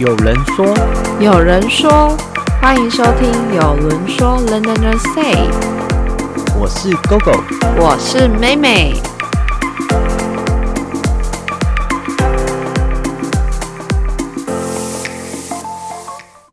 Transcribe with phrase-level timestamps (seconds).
[0.00, 0.64] 有人说，
[1.20, 2.16] 有人说，
[2.58, 5.34] 欢迎收听《有人说 London Say》，
[6.58, 7.38] 我是 GoGo，
[7.78, 8.94] 我是妹妹。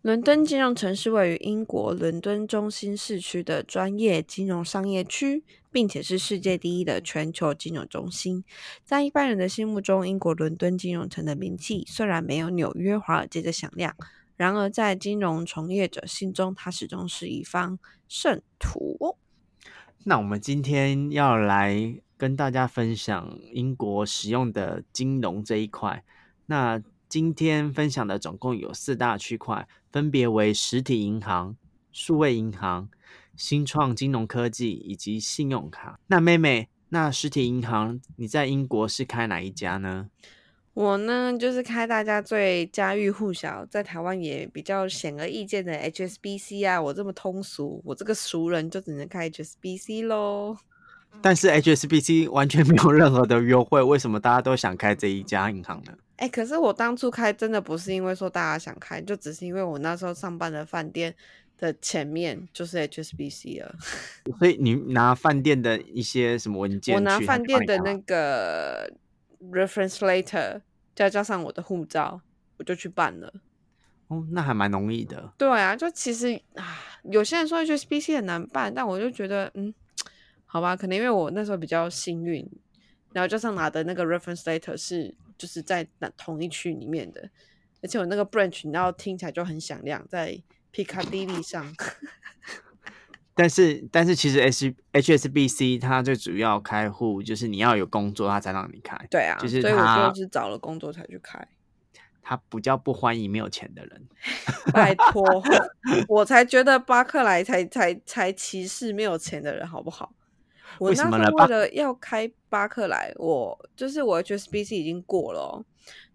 [0.02, 5.46] 伦敦金融城是位于英国伦敦中心市区的专业金融商业区，
[5.78, 8.44] 并且是世界第一的全球金融中心。
[8.84, 13.96] 在一般人的心目中，英国伦敦金融城的名气虽然没有纽约华尔街的响亮，
[14.36, 17.78] 然而在金融从业者心中，它始终是一方
[18.08, 19.18] 圣土。
[20.04, 26.04] 那我们今天要来跟大家分享英国使用的金融这一块。
[26.48, 31.56] 那今天分享的总共有四大区块，分别为实体银行、
[31.92, 32.90] 数位银行、
[33.38, 35.98] 新创金融科技以及信用卡。
[36.08, 40.10] 那妹妹，那实体银行你在英国是开哪一家呢？
[40.74, 46.80] 我呢，就是开大家最家喻户晓，在台湾也比较显而易见的 HSBC 啊。
[46.80, 50.58] 我这么通俗，我这个熟人就只能开 HSBC 喽。
[51.20, 55.94] 但是 HSBC 完全没有任何的优惠，为什么大家都想开这一家银行呢？
[56.18, 61.16] 哎，可是我当初开真的不是因为说大家想开，就只是因为我那时候上班的饭店
[61.58, 63.76] 的前面就是 HSBC 了。
[64.40, 66.96] 所以你拿饭店的一些什么文件？
[66.96, 68.92] 我拿饭店的那个
[69.52, 70.62] reference letter，
[70.96, 72.22] 再加上我的护照，
[72.58, 73.34] 我就去办了。
[74.08, 75.34] 哦，那还蛮容易的。
[75.38, 79.74] 对啊，就其实啊，有些人说 HSBC 很难办，但我就觉得，嗯，
[80.46, 82.50] 好吧，可能因为我那时候比较幸运，
[83.14, 85.16] 然后加上拿的那个 reference letter 是。
[85.38, 87.30] 就是在那同一区里面的，
[87.84, 90.36] 而且我那个 branch，然后听起来就很响亮，在
[90.74, 91.74] Piccadilly 上。
[93.34, 98.98] 但是，但是其实 H HSBC 它最主要开户就是你要有工作，它才让你开。
[99.12, 101.48] 对啊，就是所以我就是找了工作才去开。
[102.30, 104.08] 他比较不欢迎没有钱的人。
[104.74, 105.24] 拜托，
[106.10, 110.14] 我才觉得巴克莱才才才歧视没有钱的人，好不好？
[110.80, 115.66] 我那时候为了要开巴克莱，我就是我 HSBC 已经过了，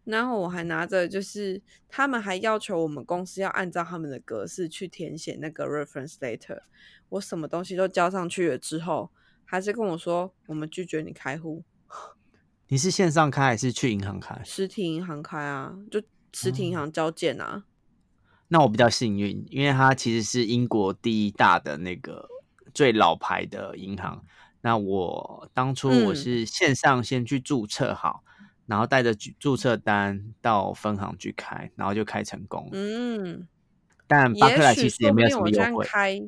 [0.04, 6.62] 然后我还拿着，就是他们还要求我们公司要按照他们的格式去填写那个 reference letter。
[7.08, 9.10] 我什么东西都交上去了之后，
[9.44, 11.62] 还是跟我说我们拒绝你开户。
[12.68, 14.40] 你是线上开还是去银行开？
[14.44, 16.02] 实体银行开啊，就
[16.32, 17.64] 实体银行交件啊。
[18.48, 22.28] 那我比较幸运，因为它其实是英国第一大的那个
[22.72, 24.24] 最老牌的银行。
[24.62, 28.24] 那我当初我是线上先去注册好，
[28.66, 32.68] 然后带着注册单到分行去开，然后就开成功。
[32.72, 33.46] 嗯，
[34.06, 35.84] 但巴克莱其实也没有什么优惠。
[35.84, 36.22] 开，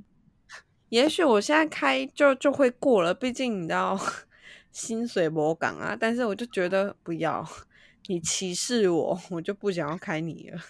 [0.90, 3.98] 也许我现在开就就会过了，毕竟你知道
[4.72, 5.96] 薪水魔港啊。
[5.98, 7.46] 但是我就觉得不要
[8.06, 10.60] 你歧视我，我就不想要开你了。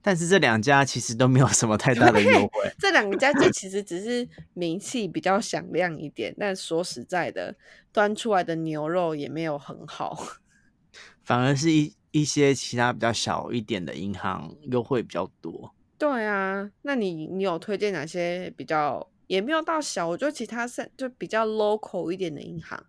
[0.00, 2.72] 但是这两家其实都没有什么太大的优惠。
[2.78, 7.54] 这两家就其实只是名气比较响亮一点，但说实在的，
[7.92, 10.38] 端出来的牛肉也没有很好。
[11.22, 15.74] 反而是一一些其他比较小一点的银行优惠比较多。
[15.98, 20.08] 对啊，那你你有推荐哪些比较也没有到小？
[20.08, 22.82] 我觉得其他是就比较 local 一点的银行，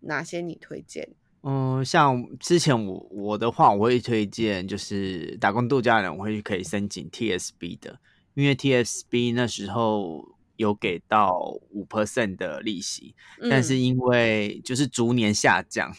[0.00, 1.08] 哪些你推荐？
[1.48, 8.00] 嗯，像之前我我的话，我会推荐就是打工度假人，我会可以申请 TSB 的，
[8.34, 11.38] 因为 TSB 那时候有给到
[11.70, 13.14] 五 percent 的利息，
[13.48, 15.94] 但是因为就是逐年下降，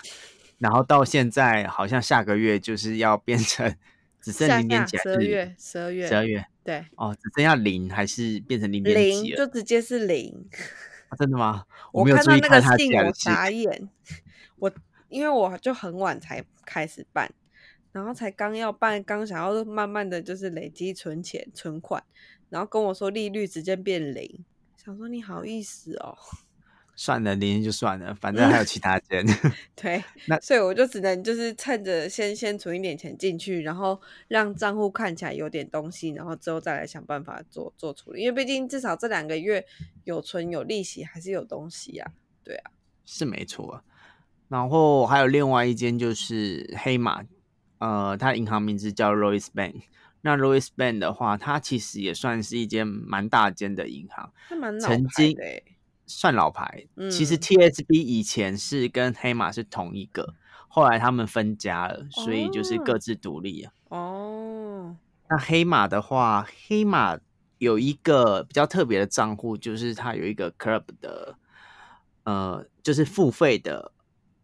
[0.58, 3.74] 然后到现在好像下个月就是要变成
[4.20, 10.50] 只剩零点几，十二月十二月十二月对哦，只剩下零还是变成零点几就直接是零，
[11.18, 11.64] 真的吗？
[11.94, 13.88] 我没有注意看他信，我 傻眼，
[14.58, 14.70] 我。
[15.10, 17.32] 因为我就很晚才开始办，
[17.92, 22.04] 然后才刚要办，刚想要慢慢的就是累积存钱存款，
[22.50, 24.46] 然后跟我说利率直接变零，
[24.76, 26.18] 想说你好意思哦？
[27.00, 29.24] 算了，零就算了，反正还有其他钱。
[29.76, 38.24] 对， 那所以我就只能就是趁着先先存一点钱进去，然后让账户看起来有点东西，然后之后再来想办法做做处理。
[38.24, 39.64] 因为毕竟至少这两个月
[40.06, 42.14] 有存有利息，还是有东西呀。
[42.44, 42.72] 对啊，
[43.06, 43.84] 是没错啊。
[44.50, 47.24] 然后还有另外一间就是黑马，
[47.80, 49.82] 呃，它银行名字叫 Royce Bank。
[50.22, 54.32] 那 Royce Bank 的话，它其实也算是一间蛮大间的银行，
[54.80, 55.38] 曾经
[56.06, 56.86] 算老牌。
[57.12, 60.34] 其实 TSB 以前是跟黑马是同一个，
[60.68, 63.74] 后来他们分家了，所以就是各自独立啊。
[63.90, 64.96] 哦。
[65.30, 67.20] 那黑马的话，黑马
[67.58, 71.36] 有一个比较特别的账户，就是它有一个 Club 的，
[72.24, 73.92] 呃，就是付费的。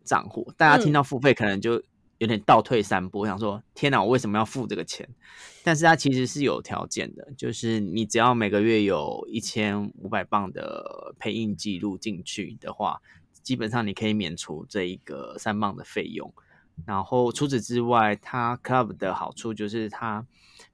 [0.03, 1.83] 账户，大家听到付费可能就有
[2.19, 5.07] 有点倒退三步，我想说天哪，我为什么要付这个钱？
[5.63, 13.01] 但是它其实是有条件的，就是你只要每个月有一千五百磅的配印记录进去的话，
[13.41, 16.33] 基本上你可以免除这一个三磅的费用。
[16.85, 20.25] 然后除此之外，它 Club 的好处就是它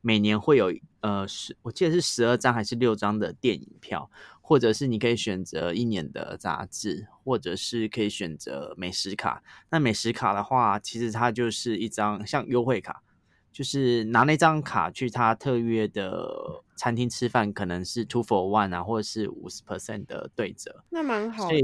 [0.01, 4.09] 每年会有呃十，我记得是十二张还是六张的电影票，
[4.49, 9.43] 或者是你可以选择一年的杂志，或者是可以选择美食卡。
[9.69, 13.03] 那美食卡的话，其实它就是一张像优惠卡，
[13.51, 20.83] 就是拿那张卡去它特约的餐厅吃饭，可能是 two for one 啊，或者是五十 percent 的对折。
[20.89, 21.57] 那蛮好的。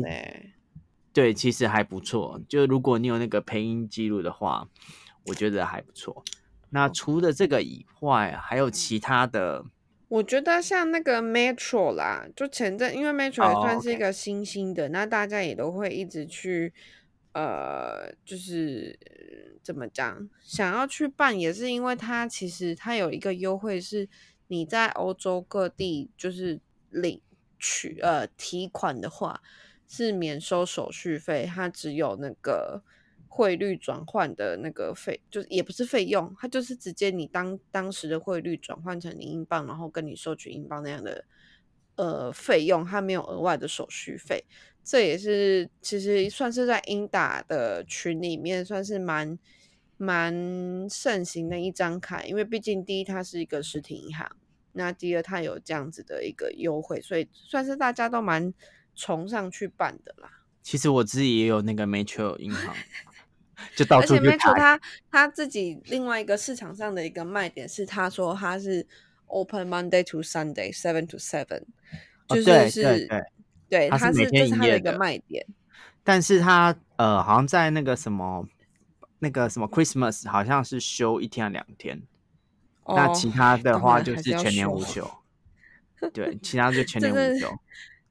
[1.12, 2.40] 对，其实还不错。
[2.48, 4.70] 就如果你有那个配音记录的话，
[5.26, 6.24] 我觉得还不错。
[6.70, 9.66] 那除了这个以外，还有其他的？
[10.07, 16.74] 我觉得像那个 Metro 啦，就前阵，因为 Metro 也算是一个新兴的，那大家也都会一直去，
[17.34, 18.98] 呃，就是
[19.62, 24.07] 怎么讲，想要去办，也是因为它其实它有一个优惠，是
[24.48, 26.60] 你在欧洲各地就是
[26.90, 27.22] 领
[27.60, 29.42] 取呃提款的话。
[29.88, 32.81] 是免收手续费，它只有那个
[33.36, 41.26] 汇率转换的那个费，就是也不是费用，它就是直接你当当时的汇率转换成英镑，然后跟你收取英镑那样的
[41.96, 44.46] 呃费用，它没有额外的手续费。
[44.84, 49.38] 这也是其实算是在英打的群里面算是蛮
[49.98, 50.34] 蛮
[50.90, 54.32] 盛行的一张卡，因为毕竟第一它是一个实体银行，
[54.72, 58.54] 那第二它有这样子的一个优惠，所以算是大家都蛮。
[58.98, 60.46] 崇尚去办的啦。
[60.64, 62.74] 其实我自己也有那个 Metro 银行，
[63.75, 64.80] 就到而且 Metro 他
[65.12, 68.88] 他自己另外一个市场上的一个卖点是，他说他是
[69.27, 71.63] Open Monday to Sunday seven to seven，
[72.27, 73.07] 就是是，
[73.69, 75.45] 对，他是这是他的一个卖点。
[76.04, 78.48] 但是他呃，好像在那个什么
[79.19, 82.01] 那个什么 Christmas，好像是休一天两天。
[82.88, 85.10] 那其他的话就是全年无休。
[86.13, 87.50] 对，其他就全年无休。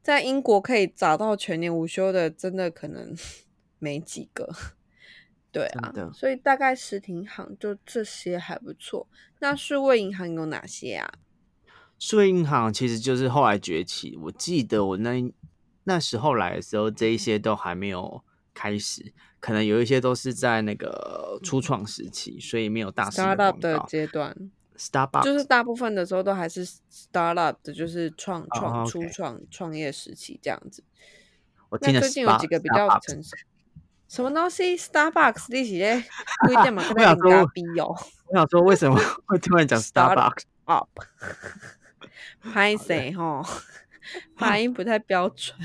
[0.02, 3.16] 在英国可以找到全年无休的，真的可能
[3.78, 4.52] 没几个。
[5.54, 9.06] 对啊，所以大概实体银行就这些还不错。
[9.38, 11.08] 那数位银行有哪些啊？
[11.98, 14.18] 数位银行其实就是后来崛起。
[14.20, 15.32] 我记得我那
[15.84, 18.22] 那时候来的时候，这一些都还没有
[18.52, 24.36] 开始，可能有一些都是在那个初创时期，所以没有大 startup 的阶段。
[24.76, 30.82] Starbucks 就是大部分的时候都还是 startup 的，就是创创初创创业时期这样子。
[31.68, 33.36] 我听最近有几个比较成熟。
[34.14, 36.04] 什么东西？Starbucks 利息嘞？
[36.46, 36.84] 规定嘛？
[36.94, 37.40] 我想说，
[38.28, 38.96] 我想说，为什么
[39.26, 40.88] 会突然讲 Starbucks up？
[42.54, 43.42] 拍谁哈？
[44.36, 45.58] 发音不太标准。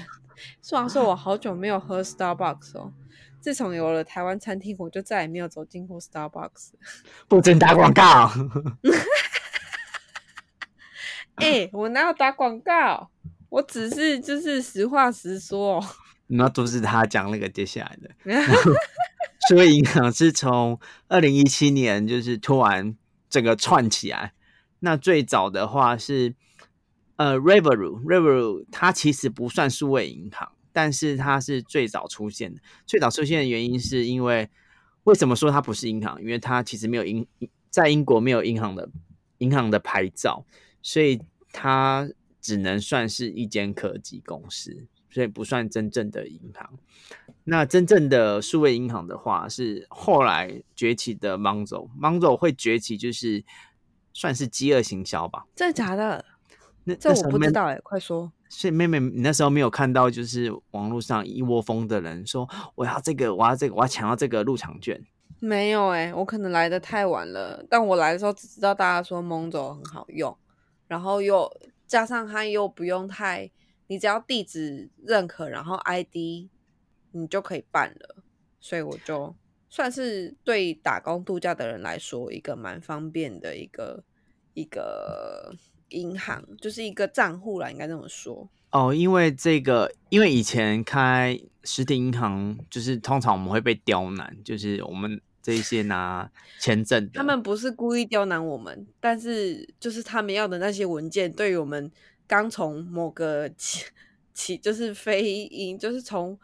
[0.64, 2.92] 虽然说我好久没有喝 Starbucks 哦。
[3.40, 6.72] 自从有了台湾餐厅，我就再也没有走进过 Starbucks。
[7.28, 8.32] 不准打广告！
[11.36, 13.12] 哎，我哪有打广告？
[13.50, 15.86] 我只是就是实话实说。
[16.30, 18.10] 你要阻止他讲那个接下来的。
[19.50, 22.96] 所以银行是从二零一七年就是突然
[23.30, 24.34] 整个串起来。
[24.80, 26.34] 那最早的话是
[27.18, 30.52] 呃 Revolut，Revolut 它其实不算数位银行。
[30.72, 34.48] 但是它是最早出现的，最早出现的原因是因为
[35.06, 36.22] 为什么说它不是银行？
[36.22, 37.28] 因为它其实没有银
[37.72, 38.88] 在英国没有银行的
[39.40, 40.46] 银行的牌照，
[40.84, 41.20] 所以
[41.52, 42.08] 它
[42.40, 46.70] 只能算是一间科技公司，所以不算真正的银行。
[47.44, 53.44] 那真正的数位银行的话，是后来崛起的 Monzo，Monzo 会崛起就是
[54.14, 55.46] 算是饥饿行销吧？
[55.56, 56.24] 真的假的？
[56.84, 58.32] 那这我不知道哎，快说。
[58.50, 65.00] 所以妹妹，你那时候没有看到，就是网络上一窝蜂的人说我要这个，我要这个，我要抢到这个入场券。
[65.40, 67.64] 没有哎，我可能来的太晚了。
[67.70, 70.36] 但我来的时候只知道大家说蒙走很好用，
[70.88, 71.50] 然后又
[71.88, 73.50] 加上它又不用太，
[73.90, 76.48] 你只要地址认可，然后 ID
[77.12, 78.24] 你就可以办了。
[78.62, 79.36] 所以我就
[79.70, 84.06] 算是对打工度假的人来说，一个蛮方便的一个
[84.54, 85.54] 一个。
[85.92, 88.94] 银行就是一个账户啦，应该这么说哦。
[88.94, 96.30] 因为这个，因为以前开实体银行，就是通常我们会被刁难，就是我们这些拿
[96.60, 101.92] 签证，他们不是故意刁难我们，但是就是他们要的那些文件，对于我们
[102.30, 103.86] 刚从某个起
[104.36, 106.40] 起就是飞鹰，就是从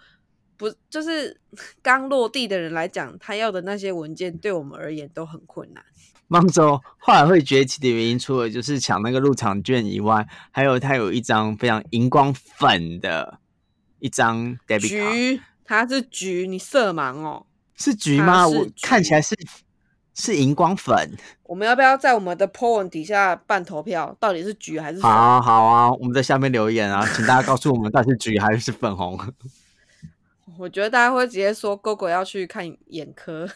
[0.58, 1.40] 不就是
[1.84, 5.86] 刚落地的人来讲，他要的那些文件，对我们而言都很困难。
[6.28, 13.40] 芒州后来会崛起的原因，除了就是抢那个入场券以外，还有他有一张非常荧光粉的
[14.00, 17.46] 一张 debit 卡，橘，它是橘，你色盲哦。
[17.76, 18.48] 是橘吗？
[18.48, 19.36] 我看起来是
[20.16, 21.12] 是荧光粉。
[21.44, 24.16] 我们要不要在我们的 po 文底下办投票？
[24.20, 25.00] 到底是橘还是？
[25.02, 29.20] 好啊好啊，我们在下面留言啊，请大家告诉我们到底是橘还是粉红。
[30.58, 33.48] 我觉得大家会直接说狗狗要去看眼科。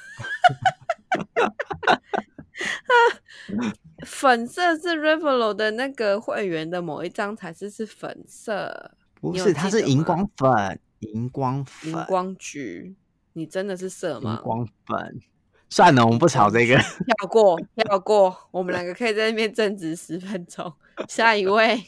[4.06, 12.96] 粉色是 Revelo 的那个会员的某一张才是是粉色，不是，它是荧光粉，荧光粉，荧光橘。
[13.34, 14.36] 你真的是色吗？
[14.36, 15.22] 荧光粉。
[15.70, 18.36] 算了，我们不吵这个，跳过，跳过。
[18.52, 20.74] 我们两个可以在那边争执十分钟。
[21.08, 21.82] 下一位，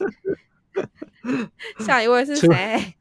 [1.80, 2.94] 下一位是谁？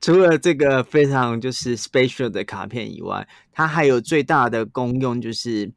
[0.00, 5.72] 除了这个非常就是 special 的卡片以外，它还有最大的功用就是。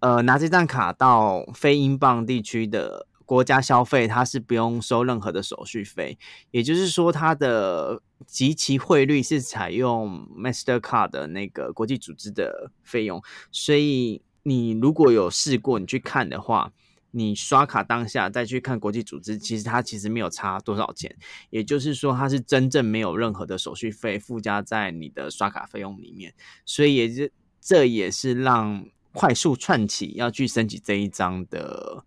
[0.00, 6.18] 呃，拿这张卡到非英镑地区的国家消费，它是不用收任何的手续费。
[6.50, 13.22] 也就是说，它的及其汇率是采用 Mastercard 的那个国际组织的费用。
[13.52, 16.72] 所以，你如果有试过，你去看的话，
[17.10, 21.14] 你刷卡当下再去看国际组织，其实它其实没有差多少钱。
[21.50, 26.32] 也就是说，它是真正没有任何的手续费附加在你的刷卡费用里面。
[26.64, 27.30] 所以，也是
[27.60, 28.86] 这也是让。
[29.10, 32.04] 快速串起要去升级这一张的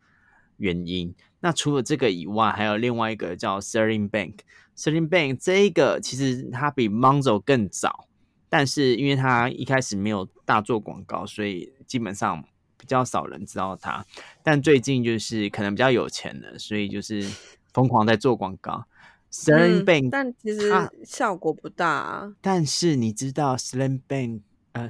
[0.62, 1.14] 原因。
[1.42, 4.36] 那除了这个以外，还有另外一个叫 Sterling Bank。
[4.78, 8.08] Sterling Bank 这一个其实它比 Monzo 更早，
[8.48, 12.44] 但是因为它一开始没有大做广告，所以基本上
[12.78, 14.06] 比较少人知道它。
[14.44, 17.28] 但最近就是可能比较有钱了，所以就是
[17.74, 18.86] 疯狂在做广告。
[19.32, 20.70] Sterling Bank，但其实
[21.06, 22.34] 效果不大。
[22.42, 24.42] 但是你知道 Sterling Bank
[24.74, 24.90] 呃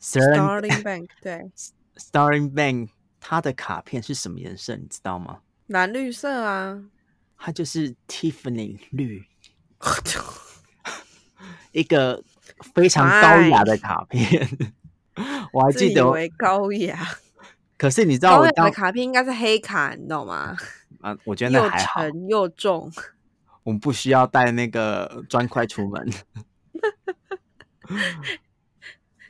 [0.00, 1.50] ，Sterling Bank 对
[1.96, 2.88] ，Sterling Bank
[3.28, 4.76] 它的卡片是什么颜色？
[4.76, 5.40] 你知道吗？
[5.66, 6.80] 蓝绿色啊，
[7.36, 9.24] 它就是 Tiffany 绿，
[11.72, 12.22] 一个
[12.72, 14.48] 非常高雅的卡片。
[15.52, 17.04] 我还记得为高雅，
[17.76, 20.56] 可是你知道我的卡片应该是黑卡，你懂吗？
[21.00, 22.88] 啊，我觉得又沉又重，
[23.64, 26.08] 我们不需要带那个砖块出门。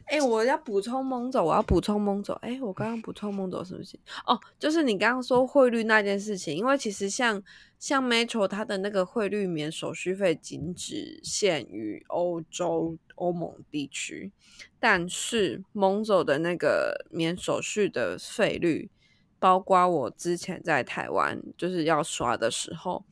[0.06, 2.32] 哎，我要补充蒙走，我要补充蒙走。
[2.42, 3.98] 哎，我刚刚补充蒙走是不是？
[4.24, 7.42] 哦，就是你刚刚说汇率那件事情，因为其实像
[7.78, 14.30] 像 Metro 它的那个汇率免手续费仅只限于欧洲欧盟地区，
[14.78, 18.88] 但是蒙走的那个免手续的费率，
[19.40, 23.04] 包括我之前在台湾就是要刷的时候。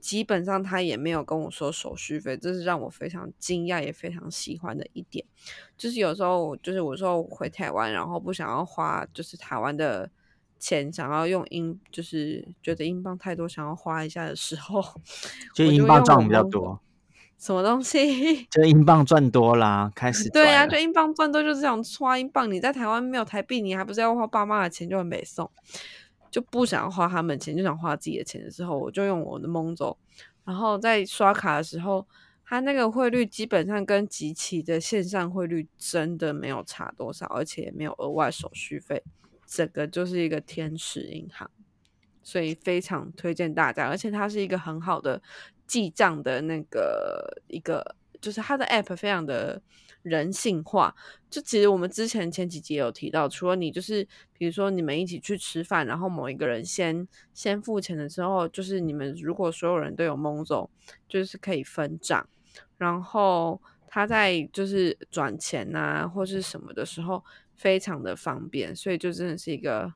[0.00, 5.24] 基本上他也没有跟我说手续费，这是让我非常惊讶也非常喜欢的一点。
[5.76, 10.08] 就是有时候，就是我说回台湾，然后不想要花就是台湾的
[10.58, 14.82] 钱，想要用英，就是觉得英镑太多，想要花一下的时候，
[15.54, 16.80] 就英镑赚比较多。
[17.38, 18.44] 什么东西？
[18.50, 22.50] 就英镑赚多啦，开始对呀，就英镑赚多就是想花英镑。
[22.50, 25.50] 你在台湾没有台币，你还不是要花爸妈的钱，就很美送。
[26.36, 29.96] 就不想花他们钱，就想花自己的钱的时候，我就用我的蒙走。
[30.44, 32.06] 然后在刷卡的时候，
[32.44, 39.02] 它那个汇率基本上跟集齐的线上汇率真的没有差多少，而且也没有额外手续费，
[39.46, 41.50] 整个就是一个天使银行，
[42.22, 43.88] 所以非常推荐大家。
[43.88, 45.22] 而且它是一个很好的
[45.66, 49.60] 记账的那个一个，就是它的 app 非常的。
[50.02, 50.94] 人性化，
[51.28, 54.06] 就其实我们之前前几集有提到，除了你就是
[54.38, 60.70] 比如说你们一起去吃饭，然后某一个人先先付钱的时候，就是你们如果所有人都有蒙走，
[61.08, 62.24] 就是可以分账，
[62.78, 67.24] 然后他在就是转钱啊或是什么的时候
[67.56, 69.92] 非常的方便，所以就真的是一个，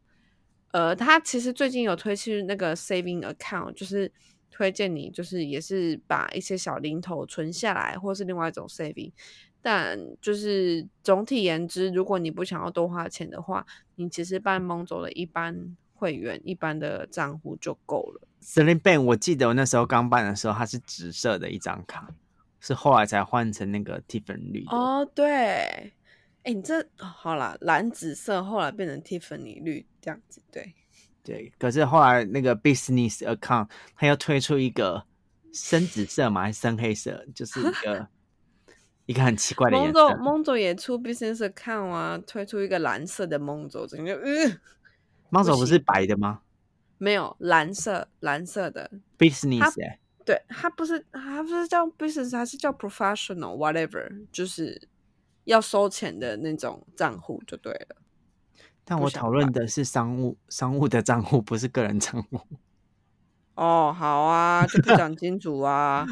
[0.72, 4.10] 呃，他其实最近有推出那个 saving account，就是
[4.50, 9.12] 推荐你就是也是把一些小零头存下来，或是另外一种 saving。
[9.62, 13.66] 但就是总体言之，如果你不想要多花钱的话，
[13.96, 18.26] 你其实办蒙走的一般会员、一般的账户就够了。
[18.42, 22.08] Sling Bank，我记得我那时候刚办的时候，它是紫色的一张卡，
[22.58, 24.64] 是后来才换成那个 Tiffany 绿。
[24.68, 25.92] 哦，对，
[26.42, 30.74] 哎，你这好啦，蓝紫色后来变成 Tiffany 绿这样子，对，
[31.22, 31.52] 对。
[31.58, 35.04] 可是后来那个 Business Account 他又推出一个
[35.52, 37.26] 深紫色嘛，还是深黑色？
[37.34, 38.08] 就是一个。
[39.06, 40.16] 一个很奇怪的颜色。
[40.18, 44.60] 梦总也出 business account 啊，推出一个蓝色的梦总，整个嗯，
[45.30, 46.42] 梦总不是白的吗？
[46.96, 49.74] 没有蓝色，蓝色的 business。
[50.24, 54.80] 对，它不是，它不是叫 business，他是叫 professional whatever，就是
[55.42, 57.96] 要收钱的那种账户就对了。
[58.84, 62.40] 但我讨论的是商务商务的账户，不是个人账户。
[63.54, 66.06] 哦，好啊，就不讲清楚啊。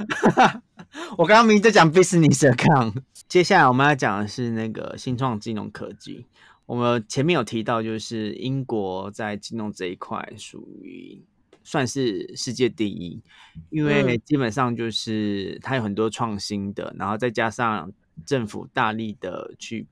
[1.16, 2.94] 我刚刚明明在讲 business account，
[3.26, 6.26] 接下来我们要讲的是那个新创金融科技。
[6.66, 11.24] 我们前面有提到，就是英国在金融这一块属于
[11.64, 13.22] 算是世界第一，
[13.70, 17.90] 因为基本上就是它有很多创新的，然后再加上
[18.26, 19.86] 政府大力的去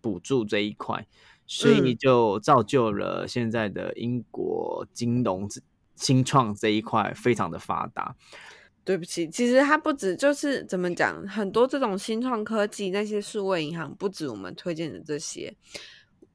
[0.00, 1.06] 补助这一块，
[1.46, 5.48] 所以就造就了现在的英国金融
[5.94, 8.16] 新创这一块非常的发达。
[8.84, 15.56] 对不起，其实它不止就是怎么讲，很多这种新创科技那些数位银行，不止我们推荐的这些，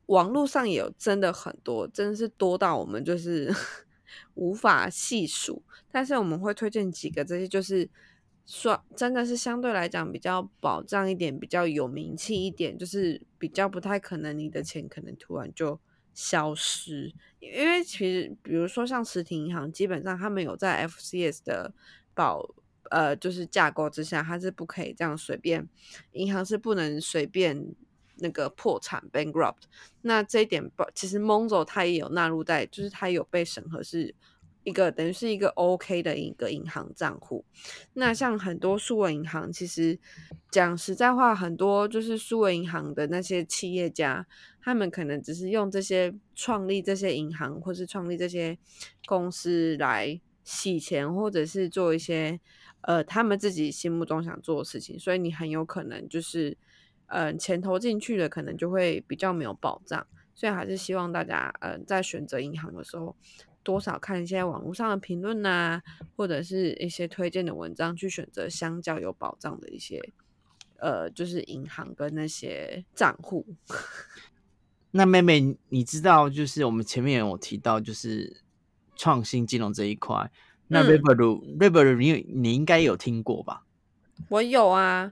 [0.07, 3.53] 网络上也有真的很多，真的是多到我们就是
[4.35, 5.63] 无法细数。
[5.89, 7.89] 但是我们会推荐几个，这些就是
[8.51, 15.79] 说真的是相对来讲比较保障一点，比较有名气一点，就是比较不太可能你的钱可能突然就
[16.13, 17.13] 消失。
[17.39, 21.74] 因为其实比如说像实体银行，基本上他们有在 FCS 的。
[22.13, 22.46] 保
[22.89, 25.65] 呃，就是架构之下，它是不可以这样随便，
[26.12, 27.74] 银行是不能随便
[28.17, 29.63] 那个破产 bankrupt。
[30.01, 34.13] 那这一点，其实 Monzo 它也有纳入在，就是它有被审核是
[34.63, 37.45] 一个等于是一个 OK 的一个银行账户。
[37.93, 39.99] 那像很多数位银行，其实
[40.49, 44.25] 讲实在话，很多就是数位银行的那些企业家，
[44.61, 48.57] 他们可能只是用这些创立这些银行，或是创立这些
[49.05, 50.21] 公司来。
[50.43, 52.39] 洗钱，或者是做一些
[52.81, 56.57] 呃他们自己心目中想做的事情，所以你很有可能就是
[57.05, 60.05] 呃钱投进去了，可能就会比较没有保障。
[60.33, 63.15] 所以还是希望大家呃在选择银行的时候，
[63.63, 65.81] 多少看一些网络上的评论呐，
[66.15, 70.01] 或者是一些推荐的文章，去选择相较有保障的一些
[70.77, 73.45] 呃就是银行跟那些账户。
[74.91, 78.41] 那妹妹，你知道就是我们前面有提到就是。
[78.97, 80.29] 创新金融这一块，
[80.67, 83.65] 那 Revolut，Revolut 你你应该有听过吧？
[84.29, 85.11] 我有啊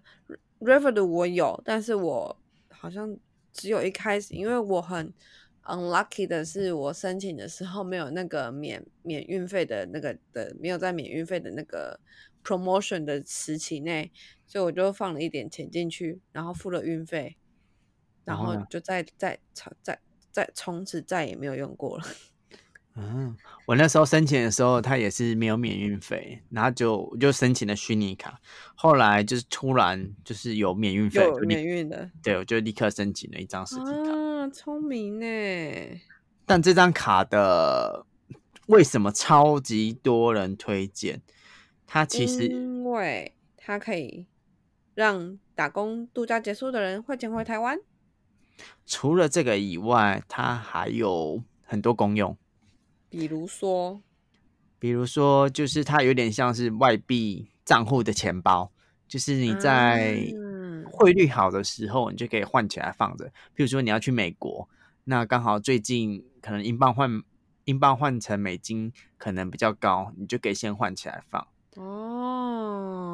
[0.59, 2.37] ，Revolut 我有，但是我
[2.69, 3.17] 好像
[3.51, 5.11] 只有一开始，因为我很
[5.69, 11.99] unlucky 的是，我申请的时候没有那个免免运费的那个的，没有在免运费的那个
[12.43, 14.11] promotion 的时期内，
[14.45, 17.37] 所以我就放了一点钱进去，然后付了运费，
[18.25, 19.39] 然后就再再
[19.83, 19.99] 再
[20.31, 22.03] 再从此再也没有用过了。
[22.95, 28.41] 嗯，我那时候申请的时候，他也是没有免运费，然后就就申请了虚拟卡，
[28.75, 34.11] 后来就是突然就是有免运费，免运的，对，我就立刻申请了一张实体卡。
[34.11, 36.01] 啊，聪明呢！
[36.45, 38.05] 但这张卡的
[38.67, 41.21] 为什么超级多人推荐？
[41.87, 44.25] 它其实因为它可以
[44.93, 47.79] 让打工度假结束的人汇钱回台湾。
[48.85, 52.37] 除了这个以外，它还有很多功用。
[53.09, 54.01] 比如说，
[54.77, 58.71] 比如说，就是它有点像是外币账户的钱包，
[59.07, 60.31] 就是你在
[60.85, 63.31] 汇率好的时候，你就可以换起来放着。
[63.55, 64.69] 比如说你要去美国，
[65.05, 67.21] 那刚好最近可能英镑换
[67.65, 71.47] 英镑换成美金可能比较高，你就可以先换起来放。
[71.75, 73.07] 哦，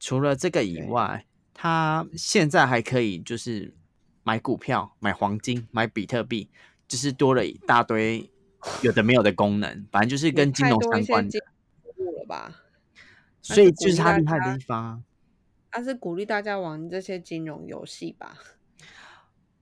[0.00, 3.72] 除了这个以外，它现在还可以就是
[4.24, 6.50] 买股票、买黄金、买比特币，
[6.88, 8.30] 就是多了一大堆。
[8.82, 11.38] 有的没有的功能，反正就是跟金融相关的。
[11.38, 12.62] 了吧？
[13.40, 15.02] 所以就是他厉害的地方。
[15.70, 18.36] 他是鼓励大家玩这些金融游戏吧？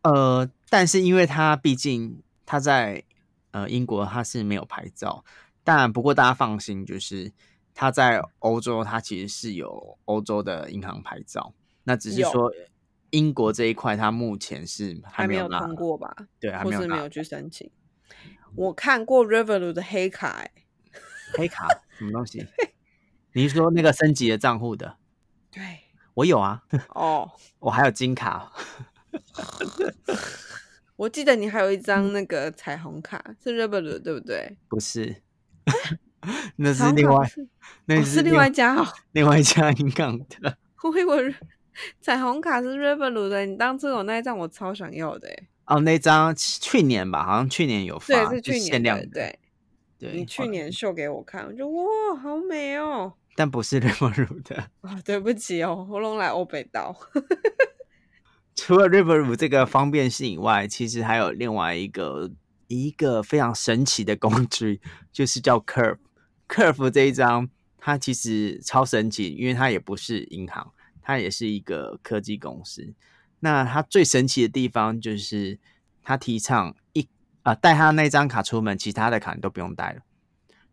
[0.03, 3.05] 呃，但是因为他毕竟他在
[3.51, 5.25] 呃英国，他是没有牌照。
[5.63, 7.33] 但不过大家放心，就是
[7.75, 11.55] 他在欧洲，他其实是有欧洲的银行牌照。
[11.85, 12.53] 那只是说
[13.11, 16.15] 英国这一块，他目前是还没有通过吧？
[16.39, 17.71] 对，还没有没有去申请。
[18.57, 20.47] 我看过 Revolut 的黑卡，
[21.37, 21.67] 黑卡
[21.99, 22.47] 什么东西？
[23.33, 24.97] 你是说那个升级的账户的？
[25.51, 25.63] 对，
[26.15, 26.63] 我有啊。
[26.91, 28.53] 哦，我还有金卡。
[30.97, 34.57] 我记得你还有一张那个彩虹卡，是 Revolut 对不对？
[34.69, 35.23] 不是，
[36.57, 37.29] 那是另外，
[37.87, 40.57] 那是另外一家哦，另外一家银行的。
[40.85, 41.35] 我以为
[42.01, 45.49] 彩虹卡是 Revolut 的，你当初有那一张，我超想要的哎。
[45.67, 49.39] 哦，那张去年吧，好像去年有发，对，是去年的，对，
[49.99, 56.95] 对，你去年秀给我看，我就哇，好美哦，但不是 Revolut 的啊，对不起哦，喉咙来欧北刀。
[58.55, 62.31] 除了 Revolut 这个方便性以外，其实还有另外一个
[62.69, 65.99] 一个非常神奇的工具，就是叫 Curve。
[66.47, 67.49] Curve 这一张，
[67.79, 70.73] 它其实超神奇，因为它也不是银行，
[71.03, 72.95] 它也是一个科技公司。
[73.45, 75.59] 那他最神奇的地方就是，
[76.03, 77.07] 他提倡一
[77.43, 80.01] 啊带他那张卡出门，其他的卡你都不用带了。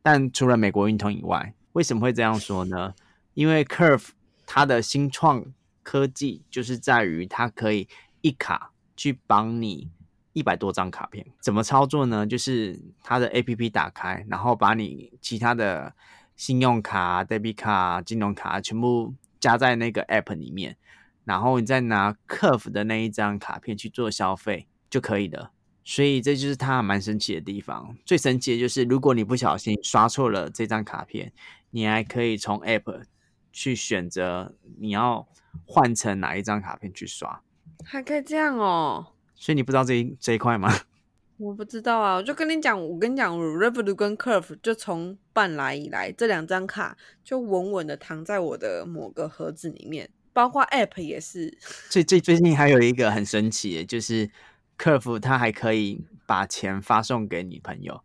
[0.02, 2.94] 但除了美国运通以外，为什么会这样说呢？
[3.34, 4.12] 因为 Curve
[4.46, 5.46] 它的新创
[5.84, 7.90] 科技就是在于它可以
[8.22, 9.92] 一卡去帮你
[10.32, 12.26] 一百多张卡片，怎么操作呢？
[12.26, 15.94] 就是它的 A P P 打开，然后把你其他的
[16.38, 20.78] 信用卡、debit 卡、金融卡全部加在那个 App 里面，
[21.26, 25.52] 然后你再拿 Curve 的那一张卡片去做消费就可以了。
[25.84, 27.96] 所以这就是它蛮神奇的地方。
[28.06, 31.34] 最神奇的就是，如果你不小心刷错了这张卡片，
[31.72, 33.04] 你还可以从 App
[33.52, 35.28] 去选择你要
[35.66, 37.42] 换成哪一张卡片去刷，
[37.84, 39.14] 还可以这样哦。
[39.36, 40.72] 所以你不知道这一这一块吗？
[41.40, 51.58] 我不知道啊，我就跟你讲，我跟你讲，Revolut 跟 Curve 就从办来以来，这两张卡就稳稳的躺在我的某个盒子里面，包括 App 也是。
[51.90, 54.30] 最最最近还有一个很神奇的，就是。
[54.78, 58.04] 客服他还可以把钱发送给女朋友，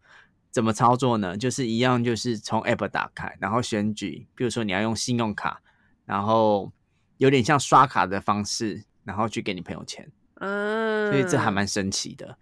[0.50, 1.34] 怎么操作呢？
[1.34, 5.62] 就是一样，就是从 App 打开，然后选举，比如说你要用信用卡，
[6.04, 6.70] 然后
[7.16, 10.12] 有点像刷卡的方式，然后去给你朋友钱。
[10.34, 12.36] 嗯，所以这还蛮神奇的，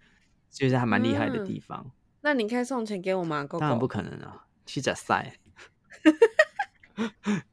[0.51, 1.89] 就是还蛮厉害的地方。
[2.19, 3.47] 那你可以送钱给我吗？
[3.49, 5.37] 当然不可能啊，七仔赛。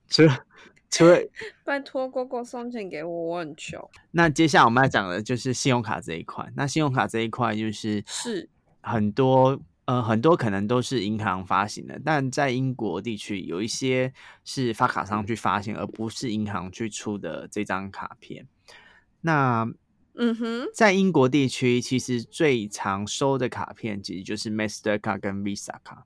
[0.09, 0.45] 除了
[0.93, 1.19] 除了
[1.65, 3.91] 拜托哥哥送钱给我，我很穷。
[4.13, 6.47] 那接下来我们要讲的就是信用卡这一块。
[6.55, 8.49] 那信用卡这一块就是是
[8.83, 14.13] 很多呃很多可能都是银行发行的，但在英国地区有一些
[14.45, 18.47] 是发卡商去发行，而不是银行去出的这张卡片。
[19.23, 19.67] 那
[20.15, 26.05] 嗯哼，在英国地区其实最常收的卡片其实就是 Master 卡跟 Visa 卡。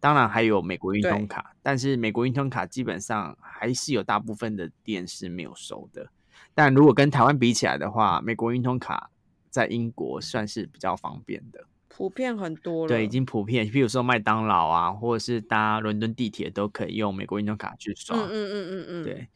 [0.00, 6.08] 当然还有美国运通卡，但是美国运通卡基本上还是有大部分的店是没有收的。
[6.54, 9.10] 但如果跟台湾比起来的话，美国运通卡
[9.50, 12.88] 在英国算是比较方便的，普遍很多了。
[12.88, 13.68] 对，已经普遍。
[13.68, 18.16] 比如说麦当劳啊，或者是搭伦敦地铁都可以用美国运通卡去刷。
[18.16, 19.04] 嗯嗯嗯嗯嗯。
[19.04, 19.28] 对，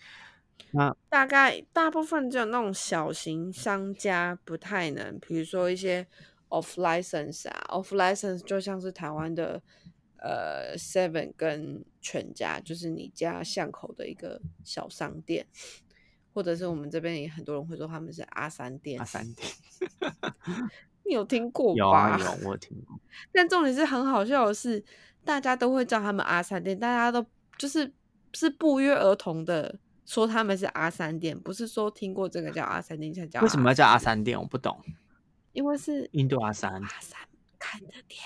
[0.71, 6.07] 那大概大部分只有那种小型商家不太能，比如说一些
[6.51, 9.61] off license 啊，off license 就像是台湾的。
[10.25, 15.45] 呃，Seven 跟全家就是你家巷口的一个小商店，
[16.33, 19.01] 或者是我们这边也很多人会说他们是阿三店。
[19.01, 19.49] 阿三店，
[21.05, 23.01] 你有听过有啊，有我听过。
[23.33, 24.85] 但重点是很好笑的是，
[25.25, 27.27] 大家都会叫他们阿三店，大家都
[27.59, 27.93] 就是
[28.33, 33.41] 是不约而同的说他们是阿三店，不是说听过这个叫阿三店才叫。
[33.41, 34.39] 为什么要叫阿三店？
[34.41, 34.81] 我不懂。
[35.53, 36.73] 因为是印度阿三。
[36.73, 37.19] 阿三
[37.59, 38.21] 看的店。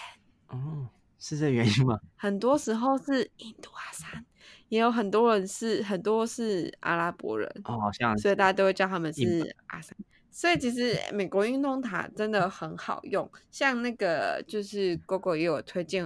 [0.49, 0.91] 哦。
[1.29, 1.99] 是这原因吗？
[2.15, 4.25] 很多时候是印度阿三，
[4.69, 9.97] 也有很多人是很多是阿拉伯人哦，好像所以大家都会叫他们是阿三。
[10.31, 16.05] 所以其实美国运动塔真的很好用，像那个就是 GoGo 也有推荐，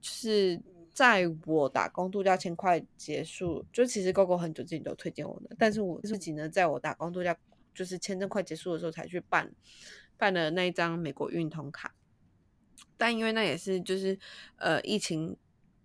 [0.00, 0.60] 就是
[0.92, 7.34] 在我打工度假前快结束，就其实 GoGo 很久之前都推荐我的，但是我自己呢，在我打工度假
[7.72, 9.50] 就是签证快结束的时候才去办
[10.18, 11.94] 办了那一张美国运通卡。
[13.02, 14.16] 但因为那也是就是
[14.58, 15.36] 呃疫情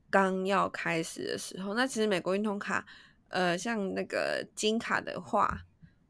[0.08, 2.86] 刚要开始的时候，那其实美国运通卡
[3.30, 5.62] 呃像那个金卡的话，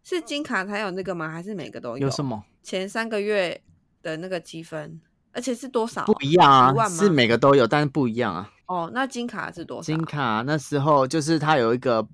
[0.03, 1.29] 是金卡才有那个吗？
[1.29, 1.99] 还是每个都有？
[2.07, 2.43] 有什么？
[2.61, 3.61] 前三个月
[4.01, 4.99] 的那个积分，
[5.31, 6.03] 而且是多少？
[6.03, 8.51] 不一样啊，是每个都有，但是不一样啊。
[8.65, 9.85] 哦，那金卡是多少？
[9.85, 12.05] 金卡那时候就是它有一个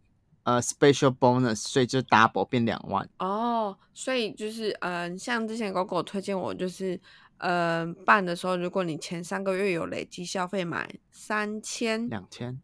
[0.44, 3.10] 呃 special bonus，所以就 double 变两万。
[3.18, 7.02] 哦，所以就是嗯，像之前狗狗推荐我就是。
[7.38, 12.62] 呃，办的时候，如果你前三个月有累积消费满三千两千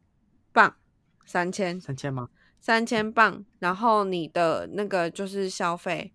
[0.54, 0.76] 磅，
[1.26, 2.30] 三千三千吗？
[2.62, 6.14] 三千磅，然后你的那个就是消费，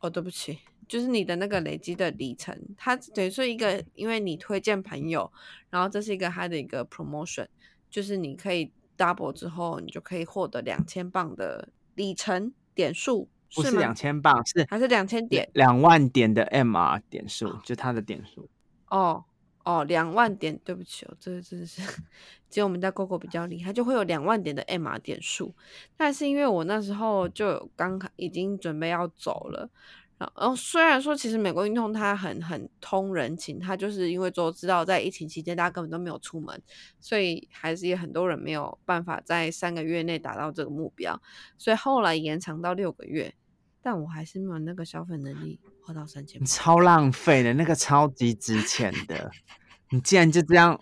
[0.00, 0.58] 哦，对不起，
[0.88, 5.32] 就是你的那个累积的里程，它等于说一个，因为你推荐朋友，
[5.68, 7.46] 然后这是一个它的一个 promotion，
[7.90, 13.28] 就是你可以 double 之后，你就可以获得两千磅的里程点数。
[13.54, 15.48] 不是两千磅，是还是两千点？
[15.54, 18.48] 两万点的 MR 点数，就它的点数。
[18.88, 19.24] 哦
[19.64, 21.82] 哦，两万点，对不起哦，这真的是
[22.48, 25.54] 只有我们家 GoGo 比较厉害，就会有两万点的 MR 点数。
[25.96, 29.68] 但是因为我那时候就刚已经准备要走了。
[30.18, 36.62] 然后虽然说，其实美国运通它很很通人情，它就是因为都知道在疫情期间大家根本都没有出门，
[37.00, 41.18] 所以还是也很多人没有办法在三个月内达到这个目标，
[41.56, 43.34] 所以后来延长到六个月，
[43.82, 49.30] 但我还是没有那个消费能力花到三千，超浪费的，那个超级值钱的，
[49.90, 50.78] 你竟然就这样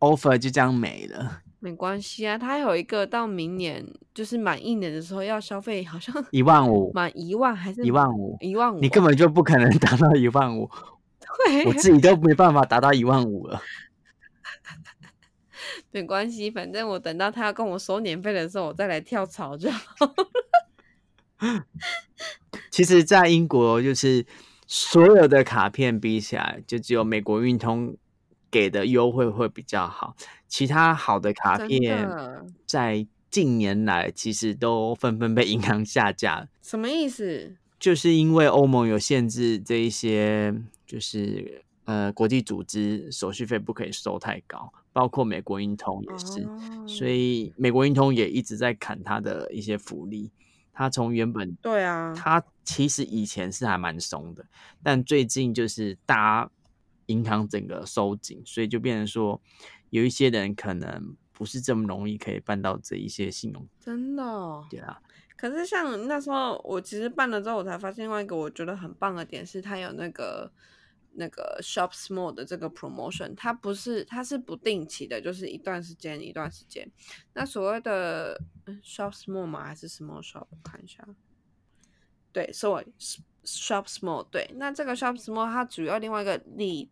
[0.00, 1.42] offer 就这样没了。
[1.60, 8.36] 没关系啊，他有一个到明年就是满一年的时候要消费，好像一万五， 满一万还是一万五？
[8.40, 10.70] 一万五，你根本就不可能 达到一万五，
[11.46, 13.60] 对，我自己都没办法达到一万五了。
[15.90, 19.86] 没关系，反正我等到他要跟我收年费的时候，我再来跳槽就好。
[22.70, 24.24] 其实，在英国，就是
[24.66, 27.96] 所有的卡片比起来，就只有美国运通
[28.50, 30.16] 给的优惠会比较好。
[30.46, 32.08] 其他好的卡片，
[32.66, 36.48] 在近年来其实都纷纷被银行下架。
[36.62, 37.56] 什么意思？
[37.78, 40.54] 就是因为欧盟有限制，这一些
[40.86, 46.48] 就是呃国际组织手续费不可以收太高，包括美国运通也是，
[46.88, 50.30] 所以美国运通也一直在砍它的一些福利。
[50.78, 54.46] 它从原本对啊，他其实以前是还蛮松的，
[54.80, 56.50] 但最近就是大家
[57.06, 59.42] 银行整个收紧，所以就变成说
[59.90, 63.66] 有一些人可能不是这么容易可以办到这一些信用。
[63.80, 64.22] 真的？
[64.70, 65.02] 对啊。
[65.36, 70.52] 可是像那时候我其实办了之后，我才发现另外一个我觉得很棒的点是，它有那个。
[71.18, 76.88] 那个 shop small 的这个 promotion，它不是，它是不定期的，就是一段时间一段时间。
[77.34, 78.40] 那所谓的
[78.82, 79.64] shop small 吗？
[79.64, 80.46] 还是 small shop？
[80.62, 81.06] 看一下。
[82.32, 82.82] 对，是我
[83.44, 84.22] shop small。
[84.30, 86.88] 对，那这个 shop small 它主要另外一个利，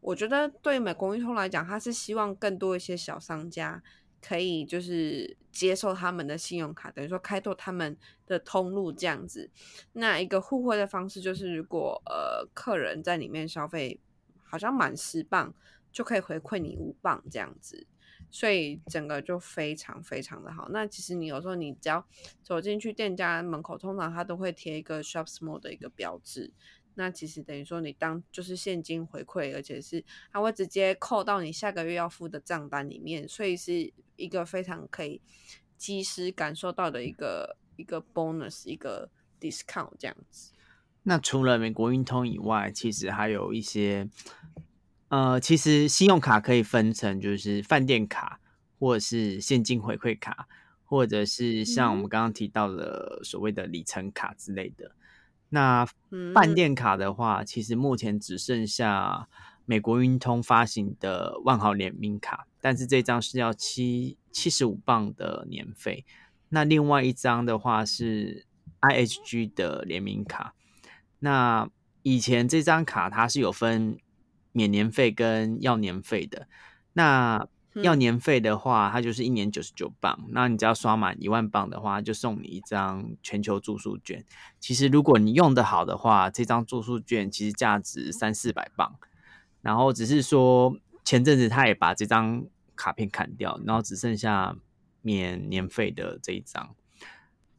[0.00, 3.82] 我觉得对美国运通来讲，它是希望更多一些小商家。
[4.20, 9.50] 可以就是接受他们的信用卡，等于说开拓他们的通路这样子。
[9.92, 13.98] 那一个互惠的方式就是，如果呃客人在里面消费，
[14.44, 15.54] 好像满十磅
[15.92, 17.86] 就可以回馈你五磅这样子，
[18.30, 20.68] 所以整个就非常非常的好。
[20.70, 22.06] 那其实你有时候你只要
[22.42, 26.52] 走进去店家门口，通常他都会贴一个 Shop Small 的一个标志。
[26.94, 35.20] 那其实等于说你当就是现金回馈，而且是它会直接扣到你下个月要付的账单里面，所以是一个非常可以
[35.78, 39.08] 及时感受到的一个一个 bonus，一个
[39.40, 40.52] discount 这样子。
[41.04, 44.06] 那除了美国运通以外，其实还有一些，
[45.08, 48.40] 呃，其实信用卡可以分成就是饭店卡，
[48.78, 50.46] 或者是现金回馈卡，
[50.84, 54.92] 或者是像我们刚刚提到的所谓的里程卡之类的。
[55.50, 55.86] 那
[56.32, 59.28] 饭店卡的话，其实目前只剩下
[59.66, 66.04] 美国运通发行的万豪联名卡，但是这张是要七七十五磅的年费。
[66.48, 68.46] 那另外一张的话是
[68.80, 70.54] IHG 的联名卡。
[71.18, 71.68] 那
[72.02, 73.98] 以前这张卡它是有分
[74.52, 76.48] 免年费跟要年费的。
[76.92, 80.26] 那要年费的话，它就是一年九十九磅。
[80.30, 84.24] 那你只要刷满一万磅的话，就送你一张全球住宿券。
[84.58, 88.96] 其实如果你用的好的话，这张住宿券其实价值三四百磅。
[89.62, 94.56] 然后只是说前阵子他也把这张卡片砍掉，然后只剩下
[95.02, 96.74] 免年费的这一张。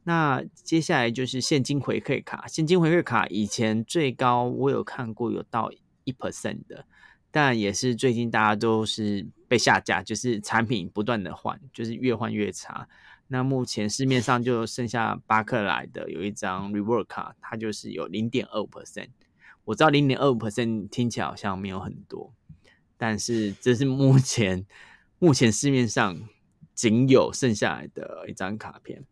[0.04, 2.45] 那接下来就是现金回馈卡。
[2.47, 5.71] 现金回馈卡以前最高我有看过有到
[6.04, 6.86] 一 percent 的。
[7.30, 12.88] 但也是最近大家都是被下架，就是产品不断的换，就是越换越差。
[13.28, 19.10] 那目前市面上就剩下巴克莱的有一张 Reward 卡，它就是有零点二五 percent。
[19.66, 22.34] 我知道零点二五 percent 听起来好像没有很多，
[22.96, 24.66] 但是这是目前
[25.20, 26.18] 目前市面上
[26.74, 29.04] 仅有剩下来的一张卡片。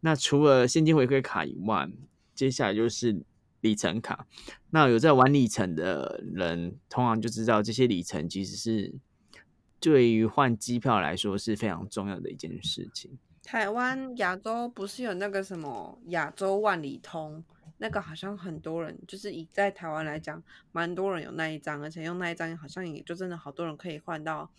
[0.00, 1.88] 那除了现金回馈卡以外，
[2.34, 3.24] 接下来就是。
[3.60, 4.24] 里程卡，
[4.70, 8.94] 那有在玩里程的人，通常就知道这些里程其实是
[9.80, 13.18] 对于换机票来说是非常重要的一件事情。
[13.42, 17.42] 台湾亚洲不是有那个什么亚洲万里通，
[17.78, 24.50] 那个好像很多人就是以在台湾来讲，蛮多人有那一张，而且用那一张好像也就真的好多人可以换到，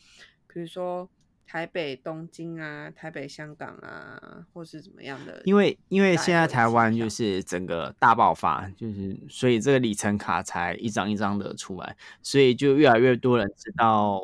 [0.48, 1.10] 比如说。
[1.52, 5.42] 台北、东京啊，台北、香港啊，或是怎么样的？
[5.46, 14.22] 因为因为现在台湾就是整个大爆发，就是所以这个里程卡才一张一张的出来，所以就越来越多人知道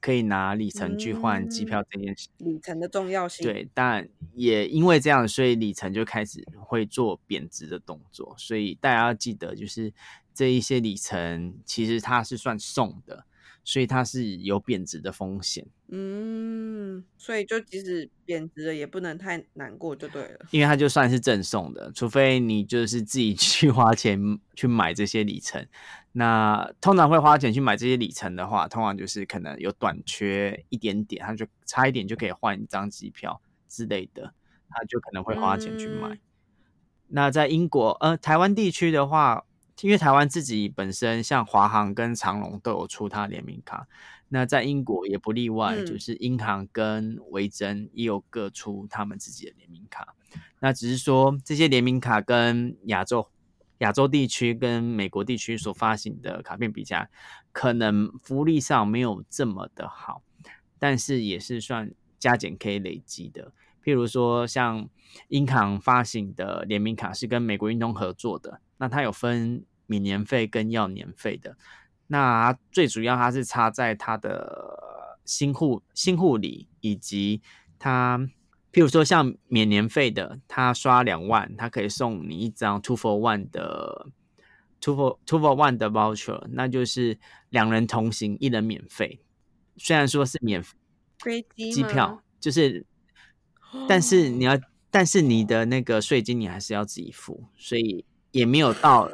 [0.00, 2.28] 可以拿里程去换机票这件事。
[2.38, 3.44] 里程的重要性。
[3.44, 8.34] 对，但也因为这样，所以里程就开始会做贬值的动作。
[8.38, 9.92] 所以大家要记得，就是
[10.34, 13.24] 这一些里程其实它是算送的。
[13.62, 20.46] 所以它是有贬值的风险，嗯，所以就即使贬值了，也不能太难过，就对了。
[20.50, 24.18] 因为它就算是赠送的，除非你就是自己 去花钱
[24.56, 25.64] 去买这些里程。
[26.12, 34.34] 那通常会花钱去买这些里程的话，通常就是可能有短缺一点点，它就差一点就可以换一张机票之类的，
[34.68, 36.18] 他就可能会花钱去买。
[37.08, 39.44] 那在英国呃台湾地区的话。
[39.82, 43.86] 因为台湾自己本身像华航跟长龙都有出它联名卡，
[44.28, 50.14] 那在英国也不例外，就是英航跟维珍也有各出他们自己的联名卡。
[50.60, 53.28] 那只是说这些联名卡跟亚洲
[53.78, 57.08] 亚洲地区跟美国地区所发行的卡片比起来，
[57.50, 60.22] 可能福利上没有这么的好。
[60.78, 63.52] 但是也是算加减可以累积的。
[63.82, 64.88] 譬如说，像
[65.28, 71.56] 英行发行的联名卡是跟美国运通合作的，那它有分免年费跟要年费的。
[72.06, 77.42] 那最主要它是差在它的新护新护理，以及
[77.78, 78.16] 它
[78.72, 84.06] 譬如说像免年费的，它刷两万，它可以送你一张 two for one 的
[84.80, 89.20] two for two for one 的 voucher，那就是两人同行一人免费。
[89.76, 90.62] 虽然说是免
[91.18, 92.86] 飞机机票，就是。
[93.88, 94.58] 但是你要，
[94.90, 99.08] 但是你的那个税金你还是要自己付，所以也没有到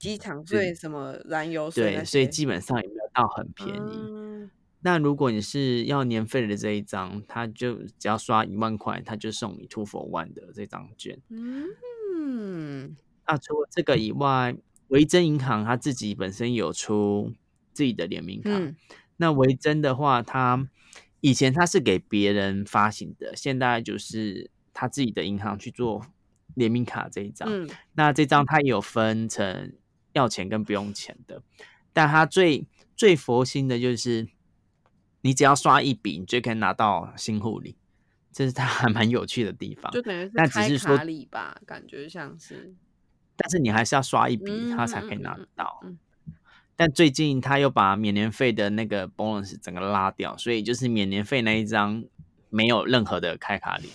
[0.00, 4.48] 机场税什么燃油税，对，所以基本上也没有到很便宜。
[4.80, 11.20] 那如果你是要年费的这一张，他就只要刷一万块，他就送你 two for one 的这张券。
[11.28, 12.96] 嗯，
[13.28, 14.56] 那除了这个以外，
[14.88, 17.34] 维珍银行它自己本身有出
[17.74, 18.50] 自己的联名卡。
[19.18, 20.66] 那维珍的话，它
[21.20, 26.06] 以前它是给别人发行的，现在就是他自己的银行去做
[26.54, 27.46] 联名卡这一张。
[27.52, 29.74] 嗯，那这张它也有分成
[30.12, 31.42] 要钱跟不用钱的，
[31.92, 34.28] 但他最最佛心的就是，
[35.20, 37.76] 你只要刷一笔，你就可以拿到新护理，
[38.32, 39.90] 这是他还蛮有趣的地方。
[39.92, 42.74] 就等于是开卡里吧，感觉像是，
[43.36, 45.82] 但是你还是要刷一笔，他才可以拿得到。
[46.76, 52.02] 但最近他又把免年费的那个 bonus 整个拉掉，所以就是免年费那一张
[52.48, 53.90] 没有任何的开卡礼，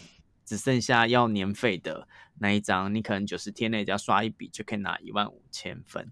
[0.45, 2.07] 只剩下要年费的
[2.39, 6.11] 那一张，你可能九十天内只要刷一笔就可以拿一万五千分。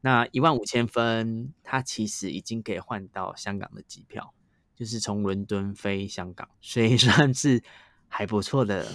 [0.00, 4.34] 那一万五千分，它其实已经可以换到香港的机票，
[4.74, 7.62] 就是从伦敦飞香港，所以 算是
[8.08, 8.90] 还不错的，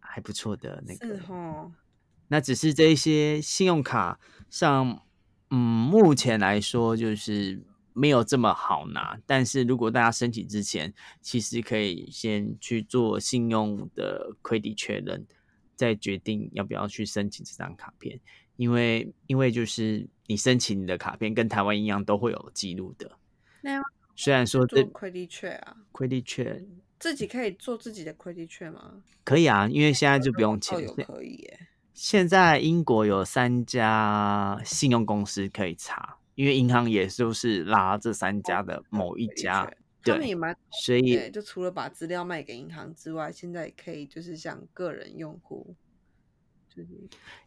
[0.00, 1.70] 还不错的那个。
[2.28, 4.18] 那只是这些信用卡
[4.50, 5.00] 上。
[5.50, 7.62] 嗯，目前来说就是
[7.94, 15.26] 没有这么好拿，但是如果大家申请之前，其实可以先去做信用的 credit 确认，
[15.74, 18.20] 再决定要不要去申请这张卡片。
[18.56, 23.10] 因为因为就是你申请你的卡片跟台湾一样都会有记录的。
[23.62, 23.80] 那
[24.14, 26.64] 虽然说这亏抵确啊，亏抵确
[26.98, 29.02] 自己可以做自己的 credit 确吗？
[29.24, 31.60] 可以啊，因为现在就不用钱，可以耶。
[31.92, 39.70] 现在英国有三家信用公司可以查，因为银行也就是拉这三家的某一家，
[40.02, 45.74] 他们也蛮所以就除了把资料卖给银行之外，现在也可以就是像个人用户，
[46.68, 46.88] 就是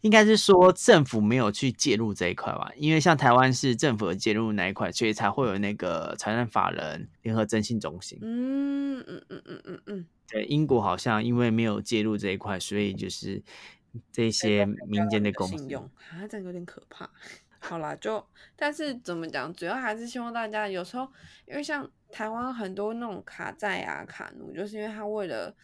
[0.02, 2.72] 应该是说政府没有去介入这一块吧？
[2.78, 8.18] 因为像台湾是政府介入那一块，所以才会有那个财产法人联合征信中心。
[8.22, 13.44] 嗯嗯嗯嗯嗯嗯，对，英国好像因为没有介入这一块，所以就是。
[14.12, 17.10] 这些民间的公信用啊，这样有点可怕。
[17.60, 21.12] 好啦，就但是怎么讲，主要还是希望大家有时候，
[21.46, 25.56] 因为像台湾很多那种卡债啊、卡奴，就是因为他为了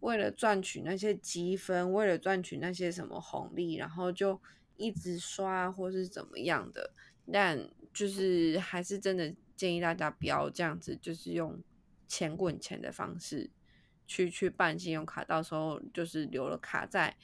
[0.00, 4.40] 为了赚取那些积分，为了赚取那些什么红利，然后就
[4.76, 6.92] 一直刷或是怎么样的。
[7.32, 11.60] 但就是还是真的建议大家不要这样子，就是用
[12.06, 13.50] 钱滚钱的方式
[14.06, 17.16] 去去办信用卡，到时候就是留了卡债。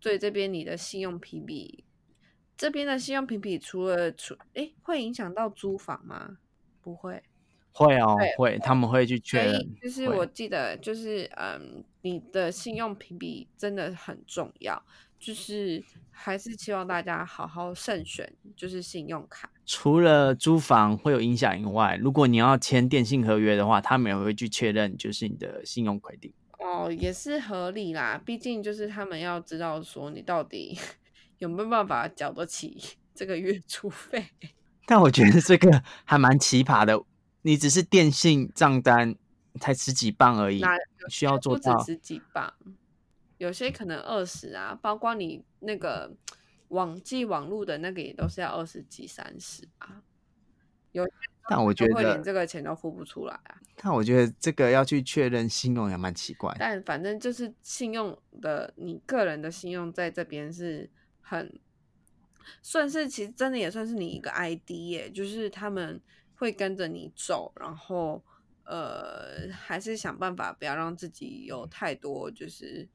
[0.00, 1.84] 所以这边你的信用评比，
[2.58, 6.38] 这边的信用评比除了除诶会影响到租房吗？
[6.82, 7.22] 不会，
[7.70, 9.76] 会哦，会，他们会去确认。
[9.80, 14.82] 就是我记得，就是嗯，你的信用评比真的很重要，
[15.20, 19.48] 就是还是希望大家好好慎选，就是信用卡。
[19.64, 26.32] 除了租房会有影响以外，如果你要签电信合约的话，他们也会去确认，就是你的信用规定。
[26.58, 30.76] 哦，也是合理啦，毕竟就是他们要知道说你到底
[31.38, 34.26] 有没有办法缴得起 这个月 租费。
[34.86, 37.02] 但我觉得这个还蛮奇葩的，
[37.42, 39.14] 你只是电信账单
[39.60, 40.62] 才十几磅而已，
[41.10, 42.52] 需要做到十几磅，
[43.36, 46.16] 有些可能二十啊，包括你那个
[46.68, 50.02] 网际网络的那个也都是要二十几、三十啊。
[50.92, 51.06] 有，
[51.50, 53.60] 但我觉得连这个钱都付不出来啊。
[53.76, 56.56] 但我觉得这个要去确认信用也蛮奇怪。
[56.58, 60.90] 但反正就是信用的，你个人的信用在这边是
[61.28, 61.60] 很
[62.62, 66.00] 算是，其实真的也算是你一个 ID 耶，就是他们
[66.34, 68.24] 会跟着你走，然后
[68.64, 72.88] 呃，还是想办法不要让自己有太多就是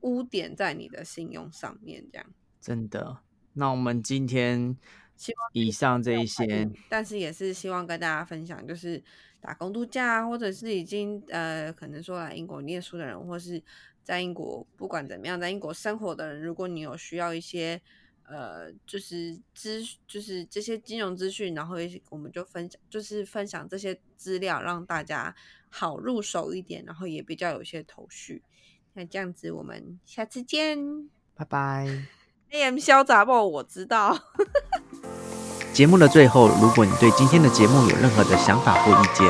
[0.00, 2.26] 污点在你的信用上面，这样。
[2.60, 3.20] 真的，
[3.54, 4.76] 那我们今天。
[5.16, 9.02] 希望以上这一些，但是也是希望跟大家分享，就是
[9.40, 13.62] 打工度假，或者是已经呃，可能说来英国念书的人，或是
[14.02, 17.80] 在英国不管怎么样，在英国生活的人，如果你有需要一些
[18.24, 21.76] 呃，就是资，就是这些金融资讯，然后
[22.08, 25.34] 我们就分享，就是分享这些资料，让大家
[25.68, 28.42] 好入手一点，然后也比较有一些头绪。
[28.94, 32.06] 那这样子，我们下次见，拜拜。
[32.50, 33.32] AM 潇洒不？
[33.32, 34.16] 我知道。
[35.74, 39.26] 节目的最后，如果你对今天的节目有任何的想法或意见，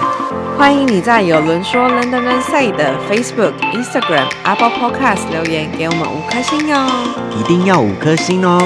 [0.59, 6.87] 欢迎你在有轮说 London Man Say 的 Facebook、Instagram、Apple Podcast 留言给我们五颗星哟，
[7.41, 8.61] 一定要五颗星哦！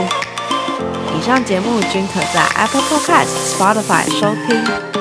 [1.16, 4.97] 以上节目均可在 Apple Podcast、Spotify 收听。